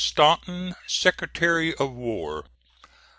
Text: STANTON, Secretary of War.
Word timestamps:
STANTON, 0.03 0.73
Secretary 0.87 1.75
of 1.75 1.91
War. 1.91 2.47